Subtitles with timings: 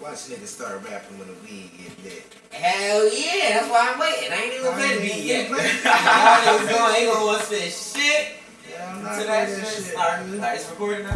[0.00, 2.24] Watch niggas start rapping when the weed get lit.
[2.52, 4.32] Hell yeah, that's why I'm waiting.
[4.32, 5.48] I ain't even I gonna the beat yet.
[5.48, 5.84] play it.
[6.70, 8.26] Y'all ain't gonna want to spit shit
[8.70, 9.84] Yeah, I'm not to that shit.
[9.84, 9.94] shit.
[9.94, 10.54] Alright, nigga.
[10.54, 11.12] it's recording now.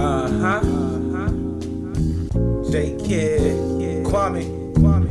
[0.00, 0.46] Uh huh.
[0.46, 0.60] Uh
[1.12, 1.30] huh.
[2.70, 4.44] J Kyd, Kwami,
[4.74, 5.10] Kwami.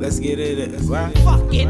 [0.00, 0.78] Let's get it.
[0.82, 1.16] Right?
[1.18, 1.68] Fuck it,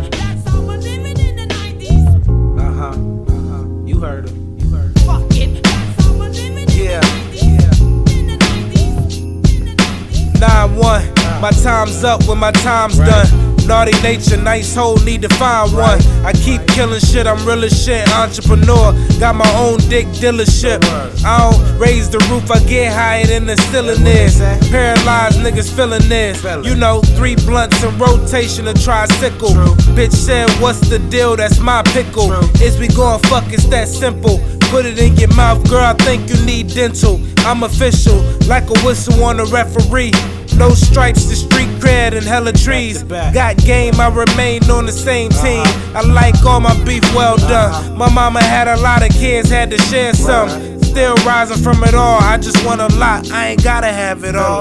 [11.41, 13.51] My time's up when my time's done.
[13.67, 15.99] Naughty nature, nice hole, need to find one.
[16.23, 18.07] I keep killing shit, I'm real as shit.
[18.13, 20.85] Entrepreneur, got my own dick dealership.
[21.25, 24.39] I don't raise the roof, I get higher than the ceiling is.
[24.71, 26.45] Paralyzed niggas feeling this.
[26.67, 29.55] You know, three blunts in rotation, a tricycle.
[29.97, 31.37] Bitch said, What's the deal?
[31.37, 32.33] That's my pickle.
[32.61, 33.51] Is we going fuck?
[33.51, 34.41] It's that simple.
[34.71, 35.85] Put it in your mouth, girl.
[35.85, 37.19] I think you need dental.
[37.47, 40.13] I'm official, like a whistle on a referee.
[40.61, 43.03] No stripes, the street cred and hella trees.
[43.03, 45.65] Got game, I remain on the same team.
[45.97, 47.97] I like all my beef well done.
[47.97, 50.51] My mama had a lot of kids, had to share some.
[50.83, 52.21] Still rising from it all.
[52.21, 54.61] I just want a lot, I ain't gotta have it all.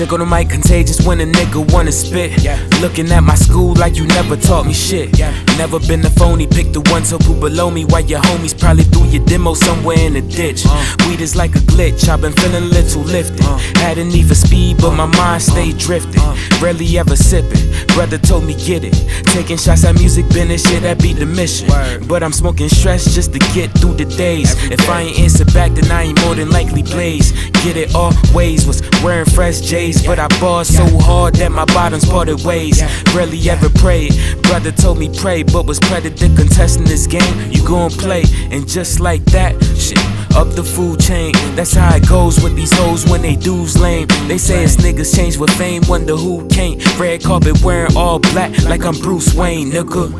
[0.00, 2.42] Sick on the mic, contagious when a nigga wanna spit.
[2.42, 2.58] Yeah.
[2.80, 5.18] Looking at my school like you never taught me shit.
[5.18, 5.30] Yeah.
[5.58, 8.84] Never been the phony, pick the one ones who below me while your homies probably
[8.84, 10.64] threw your demo somewhere in the ditch.
[10.66, 10.96] Uh.
[11.06, 13.44] Weed is like a glitch, I've been feeling a little lifted.
[13.44, 13.58] Uh.
[13.76, 15.18] Had a need for speed, but my uh.
[15.18, 15.78] mind stayed uh.
[15.78, 16.22] drifting.
[16.60, 17.60] Rarely ever sipping.
[17.94, 18.94] Brother told me get it.
[19.26, 21.68] Taking shots at music business, shit that be the mission.
[21.68, 22.06] Word.
[22.08, 24.54] But I'm smoking stress just to get through the days.
[24.64, 27.32] Every if I ain't answer back, then I ain't more than likely blaze.
[27.64, 31.50] Get it all ways, was wearing fresh J's, days, but I bought so hard that
[31.52, 32.82] my bottoms parted ways.
[33.14, 34.12] Rarely ever prayed.
[34.42, 37.50] Brother told me pray, but was predator contesting this game.
[37.50, 39.98] You gon' play, and just like that, shit
[40.36, 41.32] up the food chain.
[41.54, 44.06] That's how it goes with these hoes when they dudes lame.
[44.28, 46.80] They say it's niggas change with fame, wonder who can't.
[46.98, 50.10] Red carpet wearing all black like I'm Bruce Wayne, nigga.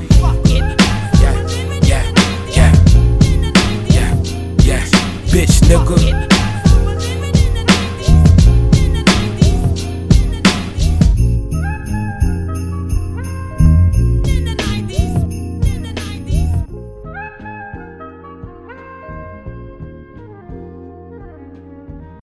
[0.49, 1.35] Yeah,
[1.83, 2.05] yeah,
[2.57, 2.73] yeah,
[3.89, 4.15] yeah,
[4.63, 4.85] yeah,
[5.31, 6.30] bitch, nigga.